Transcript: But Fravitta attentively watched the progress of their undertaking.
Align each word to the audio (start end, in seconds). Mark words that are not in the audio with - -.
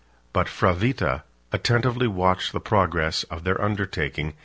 But 0.33 0.47
Fravitta 0.47 1.21
attentively 1.51 2.07
watched 2.07 2.53
the 2.53 2.59
progress 2.59 3.21
of 3.25 3.43
their 3.43 3.61
undertaking. 3.61 4.33